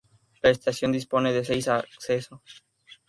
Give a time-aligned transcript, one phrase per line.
[0.41, 2.41] La estación dispone de seis acceso.